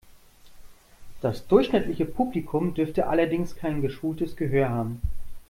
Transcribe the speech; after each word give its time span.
Das 1.21 1.45
durchschnittliche 1.47 2.05
Publikum 2.05 2.73
dürfte 2.73 3.05
allerdings 3.05 3.55
kein 3.55 3.83
geschultes 3.83 4.35
Gehör 4.35 4.67
haben. 4.69 4.99